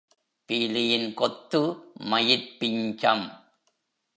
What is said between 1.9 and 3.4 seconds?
மயிற் பிஞ்சம்.